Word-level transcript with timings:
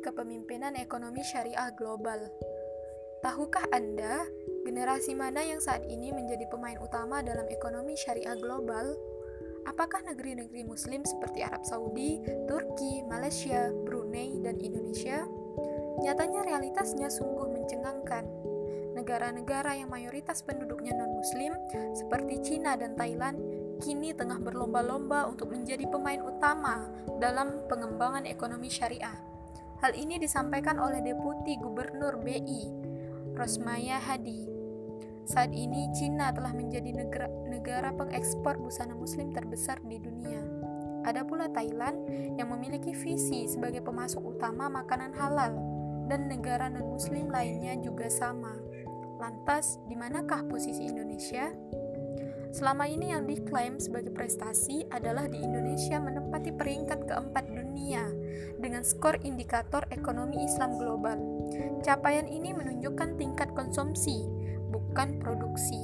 kepemimpinan 0.00 0.72
ekonomi 0.80 1.20
syariah 1.20 1.68
global. 1.76 2.16
Tahukah 3.20 3.68
Anda, 3.68 4.24
generasi 4.64 5.12
mana 5.12 5.44
yang 5.44 5.60
saat 5.60 5.84
ini 5.84 6.08
menjadi 6.08 6.48
pemain 6.48 6.80
utama 6.80 7.20
dalam 7.20 7.44
ekonomi 7.52 7.92
syariah 7.92 8.32
global? 8.40 8.96
Apakah 9.68 10.00
negeri-negeri 10.00 10.64
Muslim 10.64 11.04
seperti 11.04 11.44
Arab 11.44 11.68
Saudi, 11.68 12.24
Turki, 12.48 13.04
Malaysia, 13.04 13.68
Brunei, 13.84 14.40
dan 14.40 14.56
Indonesia? 14.56 15.28
Nyatanya 16.00 16.48
realitasnya 16.48 17.12
sungguh 17.12 17.52
mencengangkan. 17.52 18.24
Negara-negara 18.96 19.76
yang 19.76 19.92
mayoritas 19.92 20.40
penduduknya 20.40 20.96
non-Muslim, 20.96 21.52
seperti 21.92 22.40
Cina 22.40 22.80
dan 22.80 22.96
Thailand, 22.96 23.36
kini 23.84 24.16
tengah 24.16 24.40
berlomba-lomba 24.40 25.28
untuk 25.28 25.52
menjadi 25.52 25.84
pemain 25.84 26.24
utama 26.24 26.88
dalam 27.20 27.68
pengembangan 27.68 28.24
ekonomi 28.24 28.72
syariah. 28.72 29.29
Hal 29.80 29.96
ini 29.96 30.20
disampaikan 30.20 30.76
oleh 30.76 31.00
Deputi 31.00 31.56
Gubernur 31.56 32.20
BI, 32.20 32.68
Rosmaya 33.32 33.96
Hadi. 33.96 34.44
Saat 35.24 35.56
ini 35.56 35.88
Cina 35.96 36.28
telah 36.36 36.52
menjadi 36.52 36.92
negara, 36.92 37.32
negara 37.48 37.88
pengekspor 37.96 38.60
busana 38.60 38.92
muslim 38.92 39.32
terbesar 39.32 39.80
di 39.88 39.96
dunia. 39.96 40.44
Ada 41.08 41.24
pula 41.24 41.48
Thailand 41.48 41.96
yang 42.36 42.52
memiliki 42.52 42.92
visi 42.92 43.48
sebagai 43.48 43.80
pemasok 43.80 44.20
utama 44.36 44.68
makanan 44.68 45.16
halal 45.16 45.56
dan 46.12 46.28
negara 46.28 46.68
non-muslim 46.68 47.32
lainnya 47.32 47.72
juga 47.80 48.12
sama. 48.12 48.52
Lantas, 49.16 49.80
di 49.88 49.96
manakah 49.96 50.44
posisi 50.44 50.92
Indonesia? 50.92 51.48
Selama 52.50 52.90
ini 52.90 53.14
yang 53.14 53.30
diklaim 53.30 53.78
sebagai 53.78 54.10
prestasi 54.10 54.82
adalah 54.90 55.30
di 55.30 55.38
Indonesia 55.38 56.02
menempati 56.02 56.50
peringkat 56.50 57.06
keempat 57.06 57.46
dunia 57.46 58.10
dengan 58.58 58.82
skor 58.82 59.22
indikator 59.22 59.86
ekonomi 59.94 60.42
Islam 60.42 60.74
global. 60.74 61.18
Capaian 61.86 62.26
ini 62.26 62.50
menunjukkan 62.50 63.14
tingkat 63.22 63.54
konsumsi, 63.54 64.26
bukan 64.66 65.22
produksi. 65.22 65.78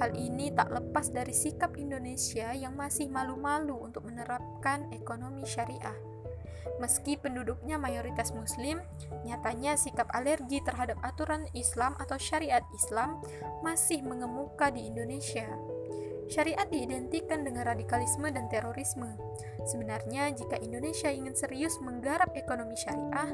Hal 0.00 0.16
ini 0.16 0.50
tak 0.50 0.74
lepas 0.74 1.12
dari 1.12 1.30
sikap 1.30 1.78
Indonesia 1.78 2.50
yang 2.50 2.74
masih 2.74 3.06
malu-malu 3.06 3.78
untuk 3.78 4.08
menerapkan 4.08 4.90
ekonomi 4.90 5.46
syariah. 5.46 5.94
Meski 6.82 7.14
penduduknya 7.14 7.78
mayoritas 7.78 8.34
Muslim, 8.34 8.82
nyatanya 9.22 9.78
sikap 9.78 10.10
alergi 10.10 10.58
terhadap 10.64 10.98
aturan 11.06 11.46
Islam 11.54 11.94
atau 12.02 12.18
syariat 12.18 12.64
Islam 12.74 13.22
masih 13.62 14.02
mengemuka 14.02 14.74
di 14.74 14.90
Indonesia. 14.90 15.46
Syariat 16.28 16.66
diidentikan 16.68 17.44
dengan 17.44 17.68
radikalisme 17.68 18.28
dan 18.32 18.48
terorisme. 18.48 19.12
Sebenarnya, 19.68 20.32
jika 20.32 20.56
Indonesia 20.60 21.12
ingin 21.12 21.36
serius 21.36 21.76
menggarap 21.84 22.32
ekonomi 22.32 22.74
syariah, 22.76 23.30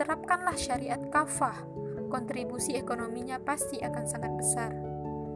terapkanlah 0.00 0.56
syariat 0.56 1.00
kafah. 1.12 1.64
Kontribusi 2.08 2.78
ekonominya 2.78 3.42
pasti 3.42 3.82
akan 3.82 4.04
sangat 4.06 4.32
besar. 4.38 4.72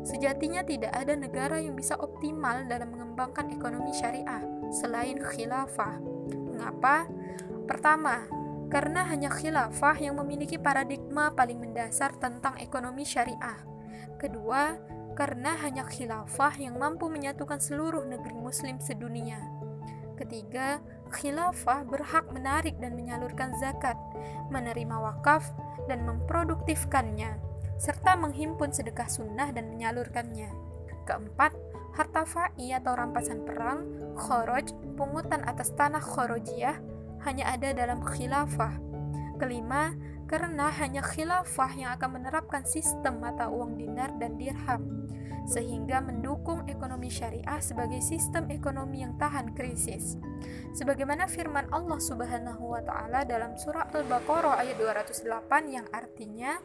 Sejatinya 0.06 0.62
tidak 0.62 0.94
ada 0.94 1.12
negara 1.18 1.58
yang 1.58 1.74
bisa 1.74 1.98
optimal 1.98 2.64
dalam 2.70 2.94
mengembangkan 2.94 3.50
ekonomi 3.50 3.90
syariah 3.92 4.40
selain 4.70 5.18
khilafah. 5.20 5.98
Mengapa? 6.30 7.04
Pertama, 7.66 8.24
karena 8.68 9.04
hanya 9.08 9.32
khilafah 9.32 9.96
yang 10.00 10.16
memiliki 10.20 10.60
paradigma 10.60 11.32
paling 11.32 11.60
mendasar 11.60 12.16
tentang 12.20 12.56
ekonomi 12.60 13.04
syariah. 13.04 13.60
Kedua, 14.20 14.76
karena 15.18 15.58
hanya 15.66 15.82
khilafah 15.82 16.54
yang 16.62 16.78
mampu 16.78 17.10
menyatukan 17.10 17.58
seluruh 17.58 18.06
negeri 18.06 18.38
muslim 18.38 18.78
sedunia. 18.78 19.42
Ketiga, 20.14 20.78
khilafah 21.10 21.82
berhak 21.82 22.30
menarik 22.30 22.78
dan 22.78 22.94
menyalurkan 22.94 23.50
zakat, 23.58 23.98
menerima 24.54 24.94
wakaf, 24.94 25.50
dan 25.90 26.06
memproduktifkannya, 26.06 27.34
serta 27.82 28.14
menghimpun 28.14 28.70
sedekah 28.70 29.10
sunnah 29.10 29.50
dan 29.50 29.66
menyalurkannya. 29.74 30.54
Keempat, 31.02 31.50
harta 31.98 32.22
fa'i 32.22 32.70
atau 32.70 32.94
rampasan 32.94 33.42
perang, 33.42 34.14
khoroj, 34.14 34.70
pungutan 34.94 35.42
atas 35.50 35.74
tanah 35.74 36.02
khorojiyah, 36.02 36.78
hanya 37.26 37.50
ada 37.50 37.74
dalam 37.74 38.06
khilafah. 38.06 38.78
Kelima, 39.42 39.94
karena 40.28 40.68
hanya 40.76 41.00
khilafah 41.00 41.72
yang 41.72 41.90
akan 41.96 42.20
menerapkan 42.20 42.62
sistem 42.68 43.24
mata 43.24 43.48
uang 43.48 43.80
dinar 43.80 44.12
dan 44.20 44.36
dirham, 44.36 45.08
sehingga 45.48 46.04
mendukung 46.04 46.68
ekonomi 46.68 47.08
syariah 47.08 47.56
sebagai 47.64 48.04
sistem 48.04 48.52
ekonomi 48.52 49.00
yang 49.00 49.16
tahan 49.16 49.56
krisis. 49.56 50.20
Sebagaimana 50.76 51.24
firman 51.24 51.64
Allah 51.72 51.96
Subhanahu 51.96 52.76
wa 52.76 52.84
taala 52.84 53.24
dalam 53.24 53.56
surah 53.56 53.88
Al-Baqarah 53.88 54.60
ayat 54.60 54.76
208 54.76 55.72
yang 55.72 55.88
artinya, 55.96 56.60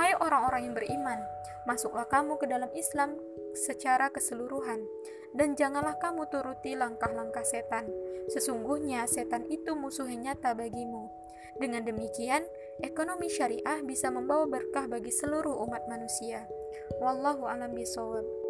"Hai 0.00 0.16
orang-orang 0.16 0.72
yang 0.72 0.74
beriman, 0.74 1.20
masuklah 1.68 2.08
kamu 2.08 2.40
ke 2.40 2.48
dalam 2.48 2.72
Islam 2.72 3.20
secara 3.52 4.08
keseluruhan 4.08 4.80
dan 5.36 5.52
janganlah 5.52 6.00
kamu 6.00 6.24
turuti 6.32 6.72
langkah-langkah 6.72 7.44
setan. 7.44 7.92
Sesungguhnya 8.32 9.04
setan 9.04 9.44
itu 9.52 9.76
musuh 9.76 10.08
yang 10.08 10.32
nyata 10.32 10.56
bagimu." 10.56 11.12
Dengan 11.60 11.84
demikian, 11.84 12.48
ekonomi 12.80 13.28
syariah 13.28 13.84
bisa 13.84 14.08
membawa 14.08 14.48
berkah 14.48 14.88
bagi 14.88 15.12
seluruh 15.12 15.60
umat 15.68 15.84
manusia. 15.92 16.48
Wallahu 17.02 17.44
a'lam 17.44 17.76
bishawab. 17.76 18.41